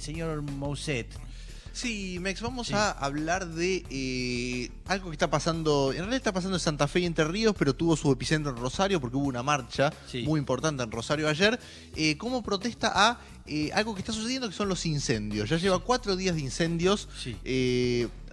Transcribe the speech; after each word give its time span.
el 0.00 0.04
señor 0.04 0.40
Mousset. 0.42 1.06
Sí, 1.72 2.18
Mex, 2.20 2.40
vamos 2.40 2.72
a 2.72 2.90
hablar 2.90 3.46
de 3.46 3.84
eh, 3.90 4.70
algo 4.86 5.10
que 5.10 5.14
está 5.14 5.30
pasando, 5.30 5.90
en 5.92 5.98
realidad 5.98 6.16
está 6.16 6.32
pasando 6.32 6.56
en 6.56 6.60
Santa 6.60 6.88
Fe 6.88 7.00
y 7.00 7.06
Entre 7.06 7.24
Ríos, 7.24 7.54
pero 7.56 7.74
tuvo 7.76 7.96
su 7.96 8.10
epicentro 8.10 8.50
en 8.50 8.56
Rosario 8.58 9.00
porque 9.00 9.16
hubo 9.16 9.26
una 9.28 9.44
marcha 9.44 9.92
Sí. 10.10 10.22
muy 10.24 10.40
importante 10.40 10.82
en 10.82 10.90
Rosario 10.90 11.28
ayer, 11.28 11.60
eh, 11.94 12.16
como 12.16 12.42
protesta 12.42 12.90
a 12.92 13.20
eh, 13.46 13.70
algo 13.72 13.94
que 13.94 14.00
está 14.00 14.12
sucediendo 14.12 14.48
que 14.48 14.54
son 14.54 14.68
los 14.68 14.84
incendios. 14.86 15.48
Ya 15.48 15.58
lleva 15.58 15.78
cuatro 15.80 16.16
días 16.16 16.34
de 16.34 16.40
incendios. 16.40 17.08
Sí. 17.16 17.36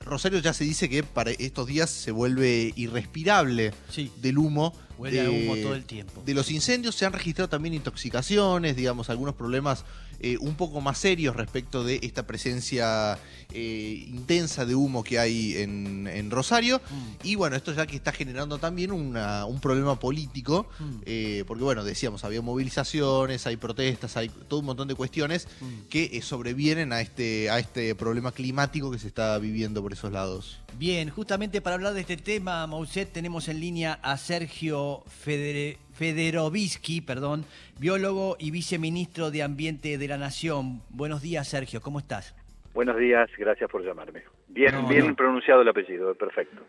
Rosario 0.08 0.40
ya 0.40 0.54
se 0.54 0.64
dice 0.64 0.90
que 0.90 1.04
para 1.04 1.32
estos 1.32 1.68
días 1.68 1.90
se 1.90 2.12
vuelve 2.12 2.74
irrespirable 2.76 3.74
Sí. 3.90 4.12
del 4.22 4.38
humo. 4.38 4.74
Huele 4.98 5.22
a 5.28 5.30
humo 5.30 5.56
todo 5.58 5.76
el 5.76 5.86
tiempo. 5.86 6.24
De 6.26 6.34
los 6.34 6.50
incendios 6.50 6.96
se 6.96 7.06
han 7.06 7.14
registrado 7.14 7.48
también 7.50 7.76
intoxicaciones, 7.76 8.76
digamos, 8.76 9.10
algunos 9.12 9.36
problemas 9.36 9.86
eh, 10.20 10.36
un 10.40 10.56
poco 10.56 10.82
más 10.82 10.98
serios 10.98 11.36
respecto 11.36 11.84
de 11.84 12.00
esta 12.02 12.26
presencia 12.26 13.20
eh, 13.54 14.04
intensa 14.08 14.66
de 14.66 14.74
humo 14.74 15.04
que 15.04 15.20
hay 15.20 15.54
en, 15.58 16.08
en 16.08 16.32
Rosario. 16.32 16.80
Mm. 16.90 17.28
Y 17.28 17.36
bueno, 17.36 17.56
esto 17.56 17.72
ya 17.72 17.86
que 17.86 17.96
está 17.98 18.12
generando 18.12 18.58
también 18.58 18.92
una- 18.92 19.46
un 19.46 19.60
problema 19.62 20.00
político, 20.00 20.68
Mm. 20.80 20.96
eh, 21.06 21.44
porque 21.48 21.64
bueno, 21.64 21.84
decíamos, 21.84 22.24
había 22.24 22.42
movilizaciones, 22.42 23.46
hay 23.46 23.58
protestas, 23.58 24.18
hay 24.18 24.30
todo 24.48 24.62
un 24.62 24.66
montón 24.66 24.88
de 24.88 24.96
cuestiones 24.96 25.48
Mm. 25.62 25.88
que 25.90 26.20
sobrevienen 26.24 26.94
a 26.94 27.02
este, 27.02 27.52
a 27.52 27.60
este 27.60 27.94
problema 27.94 28.32
climático 28.32 28.90
que 28.90 28.98
se 28.98 29.08
está 29.08 29.38
viviendo 29.38 29.84
por 29.84 29.94
esos 29.98 30.12
lados. 30.12 30.62
Bien, 30.78 31.10
justamente 31.10 31.60
para 31.60 31.76
hablar 31.76 31.94
de 31.94 32.02
este 32.02 32.18
tema, 32.18 32.66
Mousset, 32.68 33.12
tenemos 33.12 33.48
en 33.50 33.60
línea 33.60 34.00
a 34.04 34.16
Sergio 34.18 35.04
Federe- 35.08 35.78
Federovisky, 35.94 37.02
perdón, 37.02 37.46
biólogo 37.80 38.36
y 38.40 38.52
viceministro 38.52 39.32
de 39.32 39.42
Ambiente 39.42 39.98
de 39.98 40.08
la 40.08 40.18
Nación. 40.18 40.84
Buenos 40.90 41.22
días, 41.24 41.48
Sergio, 41.48 41.82
¿cómo 41.82 41.98
estás? 41.98 42.36
Buenos 42.76 42.96
días, 42.98 43.28
gracias 43.40 43.70
por 43.72 43.84
llamarme. 43.84 44.22
Bien, 44.50 44.74
No, 44.76 44.88
bien 44.88 45.08
no. 45.08 45.16
pronunciado 45.16 45.62
el 45.64 45.68
apellido, 45.70 46.14
perfecto. 46.14 46.62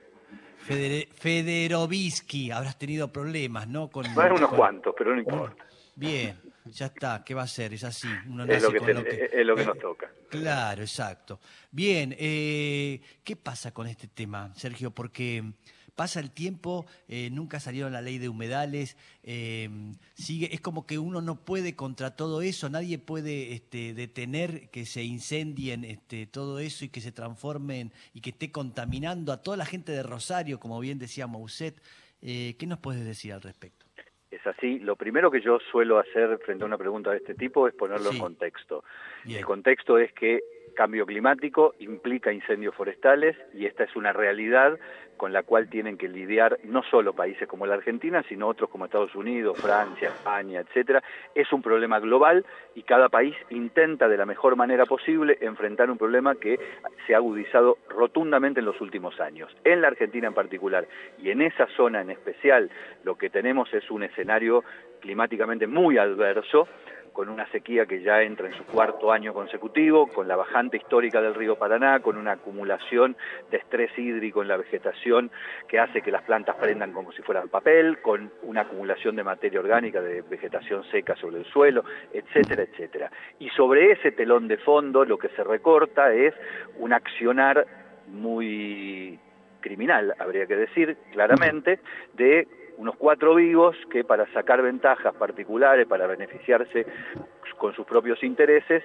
Federe- 0.67 1.09
Federovisky, 1.12 2.51
habrás 2.51 2.79
tenido 2.79 3.09
problemas, 3.12 3.69
¿no? 3.69 3.89
Con, 3.89 4.06
Bueno, 4.15 4.37
unos 4.37 4.49
con- 4.49 4.59
cuantos, 4.59 4.95
pero 4.97 5.15
no 5.15 5.21
importa. 5.21 5.65
Bien, 5.97 6.34
ya 6.73 6.87
está, 6.87 7.23
¿qué 7.25 7.35
va 7.35 7.43
a 7.43 7.47
ser? 7.49 7.73
Es 7.75 7.85
así. 7.85 8.09
Uno 8.29 8.45
Es 8.45 8.63
lo 8.63 8.71
que, 8.73 8.79
con 8.79 8.87
te- 8.87 8.95
lo 8.95 9.05
que- 9.05 9.31
es 9.33 9.47
lo 9.47 9.55
que 9.57 9.63
eh, 9.63 9.67
nos 9.67 9.79
toca. 9.79 10.11
Claro, 10.31 10.83
exacto. 10.83 11.41
Bien, 11.71 12.15
eh, 12.19 13.01
¿qué 13.25 13.37
pasa 13.37 13.73
con 13.73 13.87
este 13.87 14.09
tema, 14.09 14.53
Sergio? 14.55 14.91
Porque 14.91 15.53
pasa 15.97 16.21
el 16.21 16.31
tiempo, 16.31 16.87
eh, 17.09 17.29
nunca 17.33 17.59
salió 17.59 17.91
la 17.91 18.01
ley 18.01 18.19
de 18.19 18.29
humedales, 18.29 18.97
eh, 19.25 19.69
sigue, 20.15 20.55
es 20.55 20.61
como 20.61 20.87
que 20.87 20.97
uno 20.97 21.21
no 21.21 21.45
puede 21.45 21.75
contra 21.75 22.15
todo 22.15 22.41
eso, 22.41 22.69
nadie 22.71 22.99
puede 22.99 23.53
este, 23.53 23.95
detener 23.95 24.71
que 24.71 24.87
se 24.87 25.03
incendien 25.03 25.85
este, 25.85 26.27
todo 26.29 26.61
eso 26.61 26.85
y 26.85 26.89
que 26.89 27.01
se 27.01 27.11
transformen 27.11 27.93
y 28.15 28.21
que 28.21 28.31
esté 28.31 28.53
contaminando 28.53 29.33
a 29.33 29.43
toda 29.43 29.57
la 29.57 29.67
gente 29.67 29.91
de 29.91 30.05
Rosario, 30.05 30.61
como 30.61 30.79
bien 30.79 31.01
decía 31.01 31.27
Mousset. 31.27 31.83
Eh, 32.23 32.55
¿Qué 32.61 32.67
nos 32.67 32.79
puedes 32.79 33.05
decir 33.05 33.33
al 33.33 33.43
respecto? 33.43 33.87
Es 34.31 34.47
así. 34.47 34.79
Lo 34.81 34.95
primero 34.97 35.31
que 35.31 35.41
yo 35.41 35.59
suelo 35.71 35.98
hacer 35.98 36.39
frente 36.45 36.62
a 36.65 36.67
una 36.67 36.77
pregunta 36.79 37.11
de 37.11 37.17
este 37.19 37.34
tipo 37.34 37.67
es 37.67 37.75
ponerlo 37.75 38.11
Sí. 38.11 38.17
en 38.17 38.23
contexto. 38.23 38.84
Bien. 39.25 39.39
El 39.39 39.45
contexto 39.47 39.98
es 39.98 40.12
que 40.12 40.41
cambio 40.79 41.07
climático 41.07 41.75
implica 41.81 42.33
incendios 42.33 42.73
forestales 42.73 43.37
y 43.53 43.67
esta 43.67 43.83
es 43.83 43.97
una 43.97 44.12
realidad 44.12 44.79
con 45.17 45.33
la 45.33 45.43
cual 45.43 45.69
tienen 45.69 45.98
que 45.98 46.07
lidiar 46.09 46.61
no 46.62 46.84
solo 46.84 47.15
países 47.15 47.48
como 47.48 47.67
la 47.67 47.75
Argentina, 47.75 48.23
sino 48.29 48.47
otros 48.47 48.71
como 48.71 48.84
Estados 48.84 49.12
Unidos, 49.17 49.61
Francia, 49.61 50.06
España, 50.06 50.61
etcétera. 50.61 51.03
Es 51.34 51.53
un 51.53 51.62
problema 51.62 51.99
global 51.99 52.47
y 52.77 52.84
cada 52.84 53.09
país 53.09 53.34
intenta 53.51 54.09
de 54.09 54.17
la 54.17 54.25
mejor 54.25 54.55
manera 54.55 54.87
posible 54.87 55.37
enfrentar 55.41 55.91
un 55.91 55.99
problema 55.99 56.37
que 56.37 56.61
se 57.09 57.15
ha 57.15 57.17
agudizado 57.17 57.79
rotundamente 57.89 58.61
en 58.61 58.67
los 58.67 58.81
últimos 58.81 59.19
años. 59.19 59.51
En 59.65 59.81
la 59.81 59.89
Argentina 59.89 60.29
en 60.29 60.34
particular 60.34 60.87
y 61.21 61.31
en 61.31 61.43
esa 61.43 61.67
zona 61.77 62.03
en 62.03 62.11
especial, 62.11 62.71
lo 63.03 63.19
que 63.19 63.31
tenemos 63.31 63.75
es 63.75 63.91
un 63.91 64.05
escenario 64.05 64.62
climáticamente 65.00 65.66
muy 65.66 65.99
adverso 65.99 66.69
con 67.19 67.31
una 67.31 67.51
sequía 67.51 67.84
que 67.84 68.01
ya 68.01 68.23
entra 68.23 68.47
en 68.47 68.55
su 68.55 68.65
cuarto 68.65 69.11
año 69.11 69.34
consecutivo, 69.34 70.06
con 70.06 70.29
la 70.29 70.37
bajante 70.37 70.77
histórica 70.77 71.21
del 71.21 71.34
río 71.34 71.56
Paraná, 71.56 71.99
con 71.99 72.17
una 72.17 72.34
acumulación 72.34 73.17
de 73.51 73.56
estrés 73.56 73.91
hídrico 73.99 74.41
en 74.41 74.47
la 74.47 74.56
vegetación 74.56 75.28
que 75.67 75.81
hace 75.81 76.01
que 76.01 76.12
las 76.12 76.23
plantas 76.23 76.55
prendan 76.55 76.93
como 76.93 77.11
si 77.11 77.21
fueran 77.23 77.49
papel, 77.49 77.99
con 78.03 78.31
una 78.45 78.61
acumulación 78.61 79.17
de 79.17 79.25
materia 79.25 79.59
orgánica, 79.59 80.01
de 80.01 80.23
vegetación 80.23 80.84
seca 80.93 81.17
sobre 81.17 81.39
el 81.39 81.45
suelo, 81.47 81.83
etcétera, 82.12 82.62
etcétera. 82.62 83.11
Y 83.41 83.49
sobre 83.49 83.91
ese 83.91 84.12
telón 84.12 84.47
de 84.47 84.59
fondo 84.59 85.05
lo 85.05 85.19
que 85.19 85.31
se 85.31 85.43
recorta 85.43 86.15
es 86.15 86.34
un 86.78 86.93
accionar 86.93 87.67
muy 88.07 89.19
criminal, 89.61 90.15
habría 90.21 90.47
que 90.47 90.55
decir 90.55 90.97
claramente, 91.11 91.81
de 92.12 92.47
unos 92.78 92.97
cuatro 92.97 93.34
vivos 93.34 93.77
que 93.91 94.05
para 94.05 94.27
sacar 94.33 94.62
ventajas 94.62 95.15
particulares, 95.16 95.87
para 95.87 96.06
beneficiarse 96.06 96.87
con 97.59 97.75
sus 97.75 97.84
propios 97.84 98.22
intereses, 98.22 98.84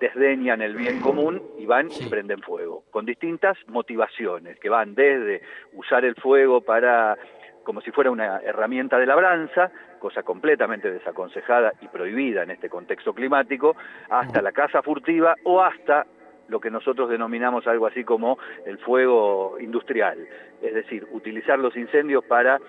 desdeñan 0.00 0.62
el 0.62 0.76
bien 0.76 1.00
común 1.00 1.42
y 1.58 1.66
van 1.66 1.88
y 1.90 2.08
prenden 2.08 2.40
fuego, 2.40 2.84
con 2.90 3.04
distintas 3.04 3.58
motivaciones, 3.66 4.58
que 4.60 4.68
van 4.68 4.94
desde 4.94 5.42
usar 5.74 6.04
el 6.04 6.14
fuego 6.16 6.60
para 6.60 7.18
como 7.64 7.80
si 7.80 7.92
fuera 7.92 8.10
una 8.10 8.38
herramienta 8.38 8.98
de 8.98 9.06
labranza, 9.06 9.70
cosa 10.00 10.24
completamente 10.24 10.90
desaconsejada 10.90 11.72
y 11.80 11.86
prohibida 11.86 12.42
en 12.42 12.50
este 12.50 12.68
contexto 12.68 13.14
climático, 13.14 13.76
hasta 14.10 14.42
la 14.42 14.50
caza 14.50 14.82
furtiva 14.82 15.36
o 15.44 15.62
hasta 15.62 16.06
lo 16.48 16.60
que 16.60 16.70
nosotros 16.70 17.08
denominamos 17.08 17.66
algo 17.68 17.86
así 17.86 18.02
como 18.02 18.38
el 18.66 18.78
fuego 18.78 19.56
industrial, 19.60 20.26
es 20.60 20.74
decir, 20.74 21.06
utilizar 21.12 21.58
los 21.58 21.76
incendios 21.76 22.24
para 22.24 22.60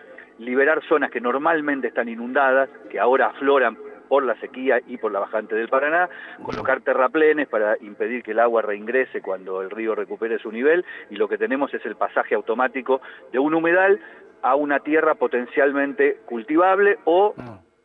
liberar 0.44 0.84
zonas 0.88 1.12
que 1.12 1.22
normalmente 1.22 1.88
están 1.88 2.10
inundadas, 2.10 2.70
que 2.90 3.00
ahora 3.00 3.28
afloran 3.28 3.78
por 4.08 4.24
la 4.24 4.36
sequía 4.36 4.80
y 4.86 4.98
por 4.98 5.12
la 5.12 5.20
bajante 5.20 5.56
del 5.56 5.70
Paraná, 5.70 6.10
colocar 6.44 6.82
terraplenes 6.82 7.48
para 7.48 7.78
impedir 7.82 8.22
que 8.22 8.32
el 8.32 8.40
agua 8.40 8.62
reingrese 8.62 9.22
cuando 9.22 9.62
el 9.62 9.72
río 9.72 9.96
recupere 9.96 10.38
su 10.38 10.52
nivel 10.52 10.86
y 11.10 11.16
lo 11.16 11.28
que 11.28 11.38
tenemos 11.38 11.74
es 11.74 11.84
el 11.86 11.96
pasaje 11.96 12.36
automático 12.36 13.02
de 13.32 13.40
un 13.40 13.56
humedal 13.56 14.00
a 14.44 14.56
una 14.56 14.82
tierra 14.82 15.16
potencialmente 15.16 16.18
cultivable 16.26 17.00
o 17.06 17.34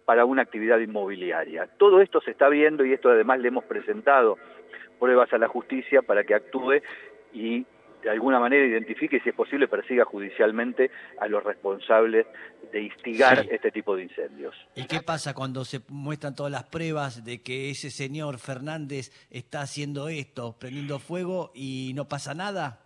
para 0.05 0.25
una 0.25 0.43
actividad 0.43 0.79
inmobiliaria. 0.81 1.69
Todo 1.79 2.01
esto 2.01 2.21
se 2.21 2.33
está 2.33 2.49
viendo 2.49 2.85
y 2.85 2.93
esto 2.93 3.11
además 3.11 3.41
le 3.41 3.49
hemos 3.49 3.65
presentado 3.65 4.37
pruebas 4.99 5.33
a 5.33 5.39
la 5.39 5.49
justicia 5.49 6.03
para 6.03 6.25
que 6.25 6.35
actúe 6.35 6.83
y 7.33 7.65
de 8.03 8.11
alguna 8.11 8.39
manera 8.39 8.65
identifique 8.67 9.17
y 9.17 9.21
si 9.21 9.31
es 9.31 9.35
posible 9.35 9.69
persiga 9.69 10.05
judicialmente 10.05 10.91
a 11.21 11.27
los 11.29 11.43
responsables 11.45 12.27
de 12.73 12.83
instigar 12.83 13.43
Sí. 13.43 13.49
este 13.51 13.71
tipo 13.71 13.97
de 13.97 14.05
incendios. 14.05 14.55
¿Y 14.75 14.87
qué 14.87 15.01
pasa 15.05 15.35
cuando 15.35 15.65
se 15.65 15.81
muestran 15.89 16.35
todas 16.35 16.53
las 16.53 16.65
pruebas 16.65 17.25
de 17.25 17.43
que 17.43 17.71
ese 17.71 17.91
señor 17.91 18.39
Fernández 18.39 19.11
está 19.31 19.63
haciendo 19.63 20.09
esto, 20.09 20.55
prendiendo 20.59 20.99
fuego 20.99 21.51
y 21.55 21.93
no 21.95 22.07
pasa 22.07 22.35
nada? 22.35 22.81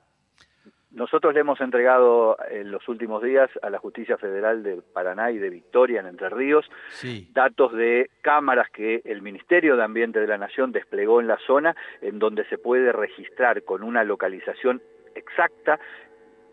Nosotros 0.91 1.33
le 1.33 1.41
hemos 1.41 1.59
entregado 1.63 2.37
en 2.51 2.71
los 2.71 2.87
últimos 2.87 3.23
días 3.23 3.49
a 3.63 3.71
la 3.71 3.79
Justicia 3.79 4.19
Federal 4.19 4.63
de 4.63 4.83
Paraná 4.83 5.31
y 5.31 5.39
de 5.39 5.49
Victoria 5.49 6.01
en 6.01 6.07
Entre 6.07 6.29
Ríos 6.29 6.67
Sí. 6.91 7.31
datos 7.33 7.73
de 7.73 8.11
cámaras 8.21 8.69
que 8.71 9.01
el 9.07 9.23
Ministerio 9.23 9.75
de 9.77 9.85
Ambiente 9.85 10.21
de 10.21 10.27
la 10.27 10.37
Nación 10.37 10.71
desplegó 10.71 11.23
en 11.23 11.29
la 11.29 11.39
zona, 11.47 11.75
en 12.03 12.19
donde 12.19 12.45
se 12.51 12.59
puede 12.59 12.93
registrar 12.93 13.63
con 13.63 13.83
una 13.83 14.05
localización 14.05 14.83
exacta 15.15 15.79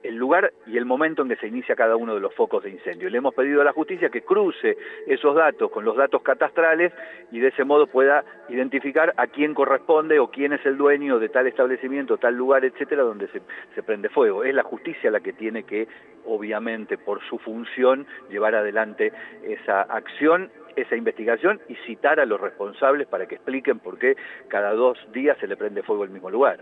el 0.03 0.16
lugar 0.16 0.53
y 0.66 0.78
el 0.78 0.86
momento 0.86 1.24
en 1.24 1.30
que 1.30 1.36
se 1.36 1.47
inicia 1.47 1.75
cada 1.75 1.96
uno 1.97 2.16
de 2.16 2.22
los 2.22 2.34
focos 2.34 2.64
de 2.64 2.70
incendio. 2.70 3.09
Le 3.09 3.18
hemos 3.18 3.34
pedido 3.34 3.62
a 3.62 3.66
la 3.66 3.74
justicia 3.74 4.09
que 4.09 4.22
cruce 4.22 4.78
esos 5.08 5.36
datos 5.36 5.70
con 5.72 5.84
los 5.84 5.97
datos 5.97 6.22
catastrales 6.22 6.94
y 7.31 7.40
de 7.40 7.50
ese 7.50 7.66
modo 7.66 7.88
pueda 7.88 8.24
identificar 8.48 9.14
a 9.18 9.28
quién 9.28 9.53
corresponde 9.53 10.19
o 10.19 10.30
quién 10.30 10.53
es 10.53 10.66
el 10.66 10.78
dueño 10.78 11.19
de 11.19 11.30
tal 11.30 11.48
establecimiento, 11.48 12.18
tal 12.18 12.36
lugar, 12.36 12.63
etcétera, 12.63 13.04
donde 13.04 13.28
se, 13.28 13.42
se 13.75 13.84
prende 13.84 14.10
fuego. 14.10 14.44
Es 14.44 14.56
la 14.56 14.63
justicia 14.63 15.12
la 15.12 15.19
que 15.19 15.34
tiene 15.34 15.63
que, 15.63 15.88
obviamente, 16.25 16.98
por 16.98 17.22
su 17.28 17.38
función, 17.39 18.07
llevar 18.30 18.56
adelante 18.56 19.12
esa 19.44 19.81
acción 19.81 20.51
esa 20.75 20.95
investigación 20.95 21.60
y 21.68 21.75
citar 21.88 22.22
a 22.22 22.25
los 22.25 22.39
responsables 22.39 23.06
para 23.07 23.25
que 23.25 23.36
expliquen 23.36 23.80
por 23.80 23.98
qué 23.98 24.16
cada 24.48 24.72
dos 24.72 24.98
días 25.12 25.38
se 25.39 25.48
le 25.48 25.57
prende 25.57 25.84
fuego 25.84 26.04
al 26.04 26.10
mismo 26.10 26.30
lugar. 26.30 26.60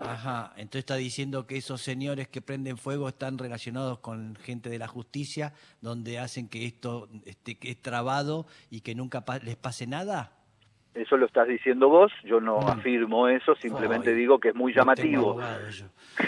Ajá, 0.00 0.52
entonces 0.56 0.80
está 0.80 0.94
diciendo 0.94 1.46
que 1.46 1.56
esos 1.56 1.82
señores 1.82 2.28
que 2.28 2.40
prenden 2.40 2.78
fuego 2.78 3.08
están 3.08 3.36
relacionados 3.36 3.98
con 3.98 4.36
gente 4.36 4.70
de 4.70 4.78
la 4.78 4.86
justicia, 4.86 5.54
donde 5.80 6.20
hacen 6.20 6.48
que 6.48 6.66
esto 6.66 7.08
este, 7.24 7.58
que 7.58 7.70
es 7.72 7.82
trabado 7.82 8.46
y 8.70 8.80
que 8.82 8.94
nunca 8.94 9.24
pa- 9.24 9.38
les 9.40 9.56
pase 9.56 9.86
nada. 9.88 10.37
Eso 10.98 11.16
lo 11.16 11.26
estás 11.26 11.46
diciendo 11.46 11.88
vos, 11.88 12.12
yo 12.24 12.40
no 12.40 12.60
mm. 12.60 12.68
afirmo 12.68 13.28
eso, 13.28 13.54
simplemente 13.56 14.14
digo 14.14 14.38
que 14.38 14.48
es 14.48 14.54
muy 14.54 14.74
llamativo. 14.74 15.40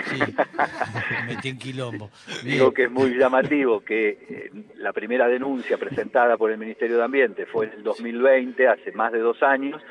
Sí, 0.07 0.19
metí 1.27 1.49
en 1.49 1.59
quilombo. 1.59 2.11
Digo 2.45 2.73
que 2.73 2.85
es 2.85 2.91
muy 2.91 3.17
llamativo 3.17 3.81
que 3.81 4.09
eh, 4.11 4.51
la 4.77 4.93
primera 4.93 5.27
denuncia 5.27 5.77
presentada 5.79 6.37
por 6.37 6.51
el 6.51 6.59
Ministerio 6.59 6.97
de 6.99 7.05
Ambiente 7.05 7.47
fue 7.47 7.67
en 7.67 7.73
el 7.73 7.83
2020, 7.83 8.69
hace 8.69 8.93
más 8.93 9.13
de 9.13 9.19
dos 9.19 9.43
años, 9.43 9.83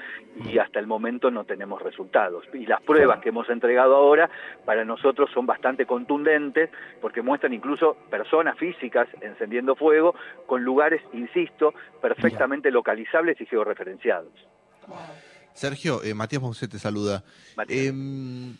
y 0.45 0.57
hasta 0.57 0.79
el 0.79 0.87
momento 0.87 1.31
no 1.31 1.43
tenemos 1.43 1.81
resultados. 1.81 2.45
Y 2.53 2.65
las 2.65 2.81
pruebas 2.81 3.19
que 3.19 3.29
hemos 3.29 3.49
entregado 3.49 3.95
ahora 3.95 4.29
para 4.65 4.85
nosotros 4.85 5.29
son 5.33 5.45
bastante 5.45 5.85
contundentes 5.85 6.69
porque 7.01 7.21
muestran 7.21 7.53
incluso 7.53 7.97
personas 8.09 8.57
físicas 8.57 9.07
encendiendo 9.21 9.75
fuego 9.75 10.15
con 10.45 10.63
lugares, 10.63 11.01
insisto, 11.13 11.73
perfectamente 12.01 12.71
localizables 12.71 13.39
y 13.41 13.45
georreferenciados. 13.45 14.31
Sergio, 15.59 16.01
eh, 16.03 16.13
Matías 16.13 16.41
Monse 16.41 16.69
te 16.69 16.79
saluda. 16.79 17.25
Em, 17.67 18.55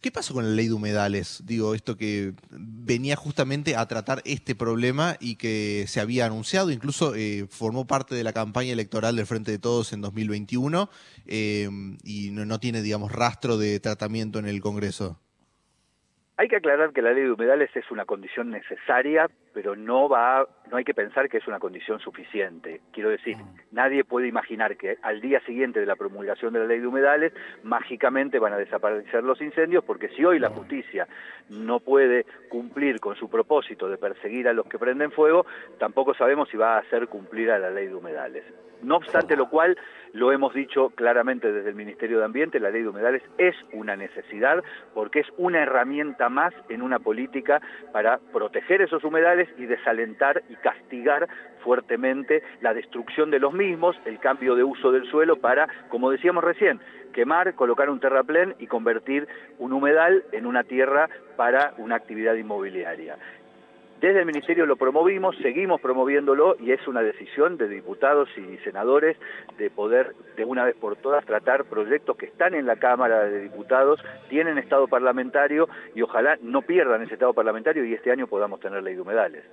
¿Qué 0.00 0.12
pasó 0.12 0.34
con 0.34 0.44
la 0.44 0.54
ley 0.54 0.68
de 0.68 0.74
humedales? 0.74 1.42
Digo, 1.44 1.74
esto 1.74 1.96
que 1.96 2.32
venía 2.50 3.16
justamente 3.16 3.74
a 3.74 3.88
tratar 3.88 4.22
este 4.24 4.54
problema 4.54 5.16
y 5.18 5.34
que 5.34 5.86
se 5.88 6.00
había 6.00 6.26
anunciado, 6.26 6.70
incluso 6.70 7.16
eh, 7.16 7.48
formó 7.50 7.88
parte 7.88 8.14
de 8.14 8.22
la 8.22 8.32
campaña 8.32 8.72
electoral 8.72 9.16
del 9.16 9.26
Frente 9.26 9.50
de 9.50 9.58
Todos 9.58 9.92
en 9.92 10.00
2021 10.00 10.88
em, 11.26 11.98
y 12.04 12.30
no, 12.30 12.44
no 12.44 12.60
tiene, 12.60 12.82
digamos, 12.82 13.10
rastro 13.10 13.58
de 13.58 13.80
tratamiento 13.80 14.38
en 14.38 14.46
el 14.46 14.60
Congreso. 14.60 15.18
Hay 16.40 16.46
que 16.46 16.54
aclarar 16.54 16.92
que 16.92 17.02
la 17.02 17.10
ley 17.10 17.24
de 17.24 17.32
humedales 17.32 17.68
es 17.74 17.90
una 17.90 18.04
condición 18.04 18.50
necesaria, 18.50 19.28
pero 19.52 19.74
no 19.74 20.08
va, 20.08 20.46
no 20.70 20.76
hay 20.76 20.84
que 20.84 20.94
pensar 20.94 21.28
que 21.28 21.38
es 21.38 21.48
una 21.48 21.58
condición 21.58 21.98
suficiente. 21.98 22.80
Quiero 22.92 23.10
decir, 23.10 23.36
mm. 23.36 23.72
nadie 23.72 24.04
puede 24.04 24.28
imaginar 24.28 24.76
que 24.76 24.98
al 25.02 25.20
día 25.20 25.40
siguiente 25.40 25.80
de 25.80 25.86
la 25.86 25.96
promulgación 25.96 26.52
de 26.52 26.60
la 26.60 26.66
ley 26.66 26.78
de 26.78 26.86
humedales 26.86 27.32
mágicamente 27.64 28.38
van 28.38 28.52
a 28.52 28.56
desaparecer 28.56 29.24
los 29.24 29.42
incendios, 29.42 29.82
porque 29.82 30.10
si 30.10 30.24
hoy 30.24 30.38
la 30.38 30.50
mm. 30.50 30.52
justicia 30.52 31.08
no 31.50 31.80
puede 31.80 32.24
cumplir 32.48 33.00
con 33.00 33.16
su 33.16 33.28
propósito 33.28 33.88
de 33.88 33.98
perseguir 33.98 34.46
a 34.46 34.52
los 34.52 34.66
que 34.66 34.78
prenden 34.78 35.10
fuego, 35.10 35.44
tampoco 35.80 36.14
sabemos 36.14 36.48
si 36.50 36.56
va 36.56 36.76
a 36.76 36.78
hacer 36.78 37.08
cumplir 37.08 37.50
a 37.50 37.58
la 37.58 37.70
ley 37.70 37.88
de 37.88 37.96
humedales. 37.96 38.44
No 38.82 38.96
obstante 38.96 39.36
lo 39.36 39.48
cual, 39.48 39.76
lo 40.12 40.32
hemos 40.32 40.54
dicho 40.54 40.90
claramente 40.90 41.52
desde 41.52 41.70
el 41.70 41.74
Ministerio 41.74 42.18
de 42.18 42.24
Ambiente, 42.24 42.60
la 42.60 42.70
ley 42.70 42.82
de 42.82 42.88
humedales 42.88 43.22
es 43.36 43.56
una 43.72 43.96
necesidad 43.96 44.62
porque 44.94 45.20
es 45.20 45.26
una 45.36 45.62
herramienta 45.62 46.27
más 46.28 46.54
en 46.68 46.82
una 46.82 46.98
política 46.98 47.60
para 47.92 48.18
proteger 48.32 48.82
esos 48.82 49.04
humedales 49.04 49.48
y 49.58 49.66
desalentar 49.66 50.42
y 50.48 50.54
castigar 50.56 51.28
fuertemente 51.62 52.42
la 52.60 52.74
destrucción 52.74 53.30
de 53.30 53.38
los 53.38 53.52
mismos, 53.52 53.96
el 54.04 54.18
cambio 54.18 54.54
de 54.54 54.64
uso 54.64 54.92
del 54.92 55.08
suelo 55.10 55.36
para, 55.36 55.68
como 55.88 56.10
decíamos 56.10 56.44
recién, 56.44 56.80
quemar, 57.12 57.54
colocar 57.54 57.90
un 57.90 58.00
terraplén 58.00 58.54
y 58.58 58.66
convertir 58.66 59.26
un 59.58 59.72
humedal 59.72 60.24
en 60.32 60.46
una 60.46 60.64
tierra 60.64 61.08
para 61.36 61.74
una 61.78 61.96
actividad 61.96 62.34
inmobiliaria. 62.34 63.16
Desde 64.00 64.20
el 64.20 64.26
Ministerio 64.26 64.64
lo 64.64 64.76
promovimos, 64.76 65.34
seguimos 65.42 65.80
promoviéndolo 65.80 66.56
y 66.60 66.70
es 66.70 66.86
una 66.86 67.02
decisión 67.02 67.56
de 67.56 67.68
diputados 67.68 68.28
y 68.36 68.56
senadores 68.58 69.16
de 69.58 69.70
poder 69.70 70.14
de 70.36 70.44
una 70.44 70.64
vez 70.64 70.76
por 70.76 70.94
todas 70.96 71.26
tratar 71.26 71.64
proyectos 71.64 72.16
que 72.16 72.26
están 72.26 72.54
en 72.54 72.64
la 72.64 72.76
Cámara 72.76 73.24
de 73.24 73.42
Diputados, 73.42 74.00
tienen 74.30 74.56
estado 74.56 74.86
parlamentario 74.86 75.68
y 75.96 76.02
ojalá 76.02 76.38
no 76.42 76.62
pierdan 76.62 77.02
ese 77.02 77.14
estado 77.14 77.34
parlamentario 77.34 77.84
y 77.84 77.94
este 77.94 78.12
año 78.12 78.28
podamos 78.28 78.60
tener 78.60 78.84
ley 78.84 78.94
de 78.94 79.00
humedales. 79.00 79.44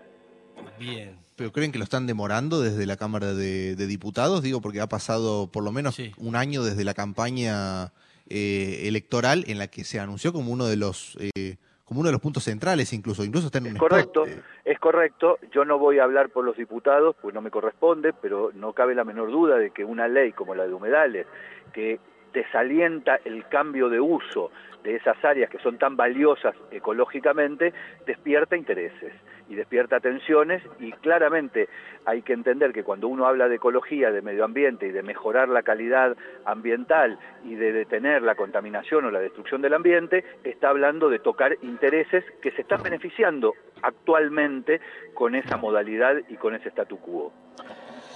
Bien. 0.77 1.17
¿Pero 1.35 1.51
creen 1.51 1.71
que 1.71 1.79
lo 1.79 1.83
están 1.83 2.05
demorando 2.05 2.61
desde 2.61 2.85
la 2.85 2.97
Cámara 2.97 3.33
de, 3.33 3.75
Diputados? 3.75 4.43
Digo, 4.43 4.61
porque 4.61 4.79
ha 4.79 4.87
pasado 4.87 5.47
por 5.51 5.63
lo 5.63 5.71
menos 5.71 5.97
un 6.17 6.35
año 6.35 6.63
desde 6.63 6.83
la 6.85 6.93
campaña 6.93 7.93
eh, 8.29 8.83
electoral 8.83 9.43
en 9.47 9.57
la 9.57 9.67
que 9.67 9.83
se 9.83 9.99
anunció 9.99 10.31
como 10.33 10.51
uno 10.51 10.67
de 10.67 10.77
los... 10.77 11.17
Eh, 11.19 11.57
como 11.85 11.99
uno 11.99 12.09
de 12.09 12.13
los 12.13 12.21
puntos 12.21 12.43
centrales 12.43 12.91
incluso, 12.93 13.23
incluso 13.23 13.47
está 13.47 13.59
en 13.59 13.67
un 13.67 13.77
correcto, 13.77 14.25
eh. 14.25 14.41
es 14.65 14.79
correcto. 14.79 15.37
Yo 15.51 15.65
no 15.65 15.77
voy 15.77 15.99
a 15.99 16.03
hablar 16.03 16.29
por 16.29 16.43
los 16.43 16.57
diputados, 16.57 17.15
pues 17.21 17.33
no 17.33 17.41
me 17.41 17.51
corresponde, 17.51 18.11
pero 18.11 18.51
no 18.53 18.73
cabe 18.73 18.95
la 18.95 19.03
menor 19.03 19.31
duda 19.31 19.57
de 19.57 19.69
que 19.69 19.85
una 19.85 20.07
ley 20.07 20.31
como 20.31 20.55
la 20.55 20.65
de 20.65 20.73
humedales, 20.73 21.27
que 21.73 21.99
desalienta 22.33 23.19
el 23.23 23.47
cambio 23.47 23.87
de 23.89 23.99
uso 23.99 24.51
de 24.83 24.95
esas 24.95 25.23
áreas 25.23 25.49
que 25.49 25.59
son 25.59 25.77
tan 25.77 25.95
valiosas 25.95 26.55
ecológicamente, 26.71 27.73
despierta 28.05 28.57
intereses 28.57 29.13
y 29.49 29.55
despierta 29.55 29.99
tensiones 29.99 30.63
y 30.79 30.91
claramente 30.91 31.69
hay 32.05 32.21
que 32.21 32.33
entender 32.33 32.73
que 32.73 32.83
cuando 32.83 33.07
uno 33.07 33.25
habla 33.25 33.47
de 33.47 33.55
ecología, 33.55 34.11
de 34.11 34.21
medio 34.21 34.45
ambiente 34.45 34.87
y 34.87 34.91
de 34.91 35.03
mejorar 35.03 35.49
la 35.49 35.63
calidad 35.63 36.15
ambiental 36.45 37.19
y 37.43 37.55
de 37.55 37.71
detener 37.71 38.21
la 38.21 38.35
contaminación 38.35 39.05
o 39.05 39.11
la 39.11 39.19
destrucción 39.19 39.61
del 39.61 39.73
ambiente, 39.73 40.23
está 40.43 40.69
hablando 40.69 41.09
de 41.09 41.19
tocar 41.19 41.57
intereses 41.61 42.23
que 42.41 42.51
se 42.51 42.61
están 42.61 42.83
beneficiando 42.83 43.53
actualmente 43.81 44.81
con 45.13 45.35
esa 45.35 45.57
modalidad 45.57 46.15
y 46.29 46.35
con 46.35 46.55
ese 46.55 46.69
statu 46.69 46.99
quo. 46.99 47.31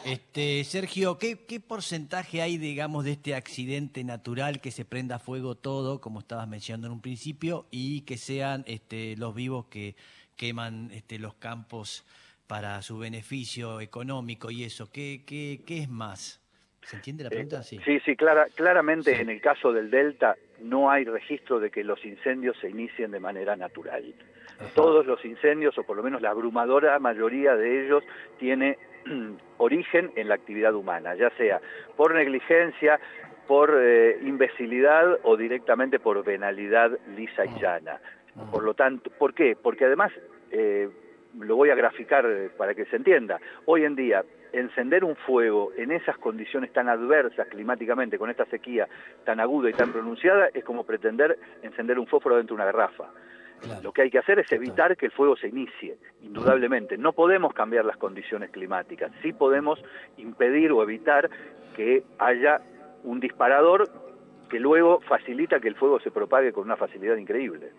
Este, 0.06 0.64
Sergio, 0.64 1.18
¿qué, 1.18 1.38
porcentaje 1.60 2.42
hay, 2.42 2.58
digamos, 2.58 3.04
de 3.04 3.12
este 3.12 3.36
accidente 3.36 4.04
natural 4.04 4.62
que 4.62 4.72
se 4.72 4.86
prenda 4.86 5.20
fuego 5.20 5.56
todo, 5.56 6.00
como 6.00 6.20
estabas 6.20 6.48
mencionando 6.48 6.88
en 6.88 6.94
un 6.94 7.02
principio, 7.02 7.68
y 7.70 8.02
que 8.02 8.18
sean 8.18 8.64
este, 8.66 9.18
los 9.18 9.36
vivos 9.36 9.66
que 9.66 9.96
queman 10.40 10.90
este, 10.94 11.20
los 11.20 11.34
campos 11.36 12.06
para 12.48 12.82
su 12.82 12.98
beneficio 12.98 13.82
económico 13.82 14.50
y 14.50 14.64
eso? 14.64 14.90
¿Qué, 14.90 15.24
qué, 15.28 15.60
qué 15.68 15.80
es 15.80 15.90
más? 15.90 16.42
¿Se 16.82 16.96
entiende 16.96 17.26
la 17.26 17.30
pregunta? 17.30 17.62
Sí, 17.62 17.78
sí, 17.84 18.00
sí 18.00 18.16
clara, 18.16 18.48
claramente 18.56 19.22
en 19.22 19.30
el 19.30 19.42
caso 19.42 19.74
del 19.74 19.92
Delta 19.92 20.38
no 20.62 20.90
hay 20.90 21.04
registro 21.04 21.60
de 21.60 21.70
que 21.70 21.84
los 21.84 22.04
incendios 22.06 22.58
se 22.62 22.70
inicien 22.70 23.12
de 23.12 23.20
manera 23.20 23.58
natural. 23.58 24.16
Todos 24.76 25.06
los 25.06 25.24
incendios, 25.26 25.78
o 25.78 25.84
por 25.84 25.98
lo 25.98 26.04
menos 26.04 26.22
la 26.22 26.32
abrumadora 26.32 26.98
mayoría 27.00 27.56
de 27.56 27.86
ellos, 27.86 28.04
tiene 28.40 28.78
origen 29.58 30.12
en 30.16 30.30
la 30.30 30.36
actividad 30.36 30.74
humana, 30.74 31.16
ya 31.16 31.30
sea 31.32 31.62
por 31.98 32.16
negligencia, 32.16 33.00
por 33.46 33.76
eh, 33.78 34.20
imbecilidad 34.22 35.20
o 35.24 35.36
directamente 35.36 36.00
por 36.00 36.24
venalidad 36.24 36.92
lisa 37.16 37.46
y 37.46 37.60
llana. 37.60 38.00
Por 38.52 38.64
lo 38.64 38.74
tanto, 38.74 39.10
¿por 39.12 39.34
qué? 39.34 39.58
Porque 39.62 39.86
además, 39.86 40.12
eh, 40.52 40.90
lo 41.38 41.56
voy 41.56 41.70
a 41.70 41.76
graficar 41.76 42.26
eh, 42.26 42.50
para 42.58 42.74
que 42.74 42.86
se 42.86 42.96
entienda, 42.96 43.40
hoy 43.66 43.86
en 43.86 43.96
día 43.96 44.24
encender 44.52 45.04
un 45.04 45.16
fuego 45.16 45.72
en 45.78 45.92
esas 45.92 46.18
condiciones 46.18 46.74
tan 46.74 46.90
adversas 46.90 47.48
climáticamente, 47.50 48.18
con 48.18 48.30
esta 48.30 48.46
sequía 48.46 48.88
tan 49.26 49.40
aguda 49.40 49.70
y 49.70 49.74
tan 49.74 49.92
pronunciada, 49.92 50.50
es 50.54 50.64
como 50.64 50.86
pretender 50.86 51.38
encender 51.62 52.00
un 52.00 52.08
fósforo 52.08 52.38
dentro 52.38 52.56
de 52.56 52.64
una 52.64 52.72
garrafa. 52.72 53.10
Lo 53.84 53.92
que 53.92 54.04
hay 54.04 54.10
que 54.10 54.20
hacer 54.20 54.40
es 54.40 54.52
evitar 54.54 54.96
que 54.96 55.08
el 55.08 55.12
fuego 55.12 55.36
se 55.36 55.50
inicie, 55.50 55.98
indudablemente. 56.22 56.98
No 56.98 57.12
podemos 57.12 57.54
cambiar 57.54 57.84
las 57.84 57.98
condiciones 57.98 58.52
climáticas, 58.52 59.12
sí 59.22 59.34
podemos 59.34 59.84
impedir 60.18 60.72
o 60.72 60.82
evitar 60.82 61.30
que 61.76 62.04
haya 62.20 62.62
un 63.04 63.20
disparador 63.20 63.90
que 64.50 64.60
luego 64.60 65.02
facilita 65.02 65.60
que 65.60 65.68
el 65.68 65.76
fuego 65.76 66.00
se 66.00 66.10
propague 66.10 66.54
con 66.54 66.64
una 66.64 66.78
facilidad 66.78 67.18
increíble. 67.18 67.72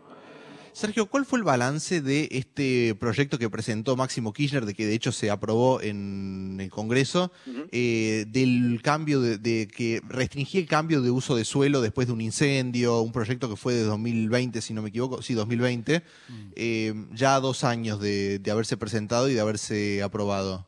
Sergio, 0.73 1.07
¿cuál 1.07 1.25
fue 1.25 1.39
el 1.39 1.45
balance 1.45 2.01
de 2.01 2.29
este 2.31 2.95
proyecto 2.95 3.39
que 3.39 3.51
presentó 3.51 3.97
Máximo 3.97 4.33
Kirchner, 4.33 4.65
de 4.65 4.75
que 4.75 4.87
de 4.87 4.95
hecho 4.95 5.13
se 5.13 5.31
aprobó 5.31 5.81
en 5.81 6.59
el 6.61 6.71
Congreso, 6.71 7.33
eh, 7.73 8.25
del 8.29 8.81
cambio 8.83 9.21
de, 9.21 9.69
que 9.69 10.01
restringía 10.09 10.61
el 10.61 10.69
cambio 10.69 11.03
de 11.03 11.11
uso 11.11 11.37
de 11.37 11.45
suelo 11.45 11.81
después 11.81 12.07
de 12.07 12.13
un 12.13 12.21
incendio, 12.21 13.01
un 13.01 13.13
proyecto 13.13 13.49
que 13.49 13.57
fue 13.57 13.75
de 13.75 13.83
2020, 13.85 14.61
si 14.61 14.73
no 14.73 14.83
me 14.83 14.91
equivoco, 14.91 15.23
sí, 15.23 15.35
2020, 15.35 15.99
mm. 15.99 16.53
eh, 16.57 16.95
ya 17.13 17.41
dos 17.41 17.65
años 17.65 18.01
de, 18.01 18.39
de 18.39 18.51
haberse 18.51 18.77
presentado 18.77 19.29
y 19.29 19.35
de 19.35 19.41
haberse 19.41 20.03
aprobado? 20.03 20.67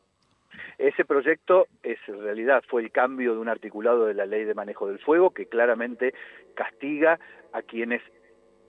Ese 0.77 1.05
proyecto 1.05 1.67
es 1.81 1.97
en 2.07 2.21
realidad 2.21 2.61
fue 2.67 2.81
el 2.81 2.91
cambio 2.91 3.33
de 3.33 3.39
un 3.39 3.47
articulado 3.47 4.05
de 4.05 4.13
la 4.13 4.25
ley 4.25 4.43
de 4.43 4.53
manejo 4.53 4.87
del 4.87 4.99
fuego 4.99 5.31
que 5.31 5.45
claramente 5.45 6.13
castiga 6.55 7.19
a 7.53 7.61
quienes 7.61 8.01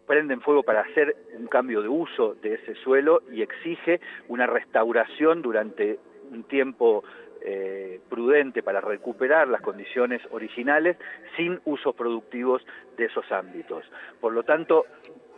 prenden 0.06 0.40
fuego 0.40 0.62
para 0.62 0.80
hacer 0.80 1.16
un 1.38 1.46
cambio 1.46 1.82
de 1.82 1.88
uso 1.88 2.34
de 2.42 2.54
ese 2.54 2.74
suelo 2.76 3.22
y 3.32 3.42
exige 3.42 4.00
una 4.28 4.46
restauración 4.46 5.42
durante 5.42 5.98
un 6.30 6.44
tiempo 6.44 7.04
eh, 7.46 8.00
prudente 8.08 8.62
para 8.62 8.80
recuperar 8.80 9.48
las 9.48 9.60
condiciones 9.60 10.22
originales 10.30 10.96
sin 11.36 11.60
usos 11.66 11.94
productivos 11.94 12.64
de 12.96 13.04
esos 13.04 13.30
ámbitos. 13.30 13.84
Por 14.20 14.32
lo 14.32 14.44
tanto, 14.44 14.86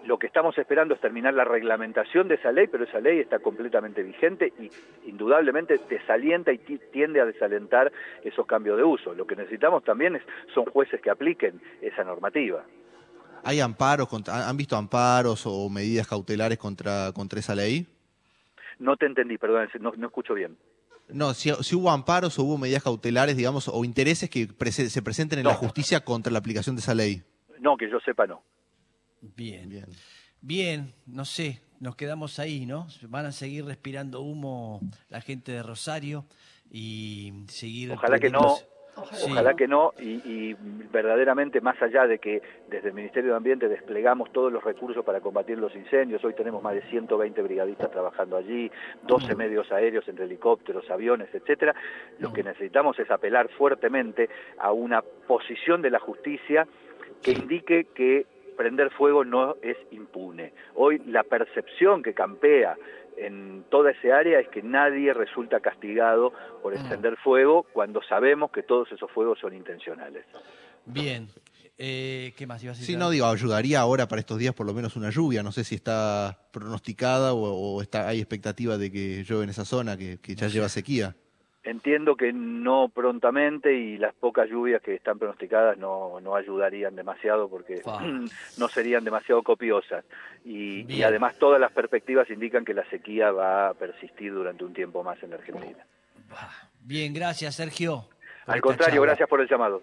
lo 0.06 0.18
que 0.18 0.28
estamos 0.28 0.56
esperando 0.56 0.94
es 0.94 1.00
terminar 1.00 1.34
la 1.34 1.44
reglamentación 1.44 2.28
de 2.28 2.36
esa 2.36 2.52
ley, 2.52 2.68
pero 2.68 2.84
esa 2.84 3.00
ley 3.00 3.18
está 3.18 3.40
completamente 3.40 4.02
vigente 4.02 4.52
y 4.60 4.70
indudablemente 5.08 5.80
desalienta 5.88 6.52
y 6.52 6.58
tiende 6.58 7.20
a 7.20 7.26
desalentar 7.26 7.90
esos 8.22 8.46
cambios 8.46 8.76
de 8.76 8.84
uso. 8.84 9.14
Lo 9.14 9.26
que 9.26 9.34
necesitamos 9.34 9.82
también 9.82 10.14
es, 10.14 10.22
son 10.54 10.66
jueces 10.66 11.00
que 11.00 11.10
apliquen 11.10 11.60
esa 11.80 12.04
normativa. 12.04 12.64
¿Hay 13.46 13.60
amparos, 13.60 14.08
han 14.28 14.56
visto 14.56 14.76
amparos 14.76 15.46
o 15.46 15.68
medidas 15.68 16.08
cautelares 16.08 16.58
contra, 16.58 17.12
contra 17.12 17.38
esa 17.38 17.54
ley? 17.54 17.86
No 18.80 18.96
te 18.96 19.06
entendí, 19.06 19.38
perdón, 19.38 19.68
no, 19.78 20.06
escucho 20.08 20.34
bien. 20.34 20.56
No, 21.08 21.32
si, 21.32 21.52
hubo 21.52 21.92
amparos 21.92 22.36
o 22.40 22.42
hubo 22.42 22.58
medidas 22.58 22.82
cautelares, 22.82 23.36
digamos, 23.36 23.68
o 23.68 23.84
intereses 23.84 24.28
que 24.28 24.48
se 24.72 25.00
presenten 25.00 25.38
en 25.38 25.44
la 25.44 25.54
justicia 25.54 26.00
contra 26.00 26.32
la 26.32 26.40
aplicación 26.40 26.74
de 26.74 26.80
esa 26.80 26.92
ley. 26.96 27.22
No, 27.60 27.76
que 27.76 27.88
yo 27.88 28.00
sepa, 28.00 28.26
no. 28.26 28.42
Bien. 29.36 29.68
Bien. 29.68 29.86
Bien, 30.40 30.92
no 31.06 31.24
sé, 31.24 31.62
nos 31.78 31.94
quedamos 31.94 32.40
ahí, 32.40 32.66
¿no? 32.66 32.88
Van 33.02 33.26
a 33.26 33.32
seguir 33.32 33.64
respirando 33.64 34.22
humo 34.22 34.80
la 35.08 35.20
gente 35.20 35.52
de 35.52 35.62
Rosario 35.62 36.26
y 36.68 37.44
seguir... 37.46 37.92
Ojalá 37.92 38.18
que 38.18 38.28
no, 38.28 38.56
Ojalá 38.96 39.54
que 39.54 39.68
no, 39.68 39.92
y, 39.98 40.54
verdaderamente 40.90 41.60
más 41.60 41.80
allá 41.82 42.06
de 42.06 42.18
que 42.18 42.42
desde 42.68 42.88
el 42.88 42.94
Ministerio 42.94 43.30
de 43.30 43.36
Ambiente 43.36 43.68
desplegamos 43.68 44.32
todos 44.32 44.50
los 44.50 44.64
recursos 44.64 45.04
para 45.04 45.20
combatir 45.20 45.58
los 45.58 45.74
incendios, 45.74 46.24
hoy 46.24 46.34
tenemos 46.34 46.62
más 46.62 46.74
de 46.74 46.82
120 46.82 47.42
brigadistas 47.42 47.90
trabajando 47.90 48.36
allí, 48.36 48.70
12 49.02 49.34
mm. 49.34 49.38
medios 49.38 49.70
aéreos 49.70 50.08
entre 50.08 50.24
helicópteros, 50.24 50.90
aviones, 50.90 51.28
etcétera, 51.34 51.74
lo 52.18 52.32
que 52.32 52.42
mm. 52.42 52.46
necesitamos 52.46 52.98
es 52.98 53.10
apelar 53.10 53.48
fuertemente 53.50 54.30
a 54.58 54.72
una 54.72 55.02
posición 55.02 55.82
de 55.82 55.90
la 55.90 55.98
justicia 55.98 56.66
que 57.22 57.32
indique 57.32 57.88
que 57.94 58.26
prender 58.56 58.90
fuego 58.90 59.24
no 59.24 59.56
es 59.62 59.76
impune. 59.90 60.52
Hoy 60.74 61.02
la 61.06 61.22
percepción 61.22 62.02
que 62.02 62.14
campea 62.14 62.76
en 63.16 63.64
toda 63.70 63.90
ese 63.90 64.12
área 64.12 64.40
es 64.40 64.48
que 64.48 64.62
nadie 64.62 65.12
resulta 65.12 65.60
castigado 65.60 66.32
por 66.62 66.74
mm. 66.74 66.78
encender 66.78 67.16
fuego 67.16 67.66
cuando 67.72 68.02
sabemos 68.02 68.50
que 68.50 68.62
todos 68.62 68.90
esos 68.92 69.10
fuegos 69.10 69.38
son 69.40 69.54
intencionales. 69.54 70.24
Bien. 70.84 71.28
Eh, 71.78 72.32
¿Qué 72.36 72.46
más 72.46 72.62
ibas 72.62 72.78
a 72.78 72.80
decir? 72.80 72.94
Sí, 72.94 72.98
no, 72.98 73.10
digo, 73.10 73.26
ayudaría 73.26 73.80
ahora 73.80 74.08
para 74.08 74.20
estos 74.20 74.38
días 74.38 74.54
por 74.54 74.66
lo 74.66 74.72
menos 74.72 74.96
una 74.96 75.10
lluvia. 75.10 75.42
No 75.42 75.52
sé 75.52 75.62
si 75.62 75.74
está 75.74 76.48
pronosticada 76.50 77.34
o, 77.34 77.82
está, 77.82 78.08
hay 78.08 78.18
expectativa 78.18 78.78
de 78.78 78.90
que 78.90 79.24
llueva 79.28 79.44
en 79.44 79.50
esa 79.50 79.64
zona 79.64 79.96
que, 79.96 80.18
ya 80.22 80.48
lleva 80.48 80.68
sequía. 80.68 81.16
Entiendo 81.66 82.14
que 82.16 82.32
no 82.32 82.88
prontamente 82.94 83.74
y 83.74 83.98
las 83.98 84.14
pocas 84.14 84.48
lluvias 84.48 84.80
que 84.80 84.94
están 84.94 85.18
pronosticadas 85.18 85.76
no, 85.76 86.20
no 86.20 86.36
ayudarían 86.36 86.94
demasiado 86.94 87.48
porque 87.48 87.82
no 88.58 88.68
serían 88.68 89.02
demasiado 89.02 89.42
copiosas. 89.42 90.04
Y, 90.44 91.02
además 91.02 91.36
todas 91.40 91.60
las 91.60 91.72
perspectivas 91.72 92.30
indican 92.30 92.64
que 92.64 92.72
la 92.72 92.88
sequía 92.88 93.32
va 93.32 93.70
a 93.70 93.74
persistir 93.74 94.32
durante 94.32 94.64
un 94.64 94.74
tiempo 94.74 95.02
más 95.02 95.20
en 95.24 95.30
la 95.30 95.36
Argentina. 95.36 95.84
Bien, 96.82 97.12
gracias 97.12 97.56
Sergio. 97.56 98.04
Al 98.46 98.60
contrario, 98.60 99.02
gracias 99.02 99.28
por 99.28 99.40
el 99.40 99.48
llamado. 99.48 99.82